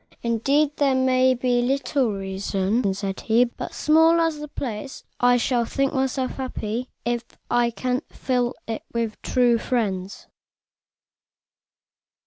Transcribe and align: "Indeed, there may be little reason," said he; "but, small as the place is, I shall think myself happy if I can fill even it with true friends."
"Indeed, 0.23 0.77
there 0.77 0.95
may 0.95 1.35
be 1.35 1.61
little 1.61 2.11
reason," 2.11 2.91
said 2.95 3.19
he; 3.19 3.43
"but, 3.45 3.75
small 3.75 4.19
as 4.19 4.39
the 4.39 4.47
place 4.47 5.01
is, 5.01 5.03
I 5.19 5.37
shall 5.37 5.63
think 5.63 5.93
myself 5.93 6.37
happy 6.37 6.89
if 7.05 7.23
I 7.51 7.69
can 7.69 8.01
fill 8.09 8.55
even 8.67 8.77
it 8.77 8.83
with 8.91 9.21
true 9.21 9.59
friends." 9.59 10.25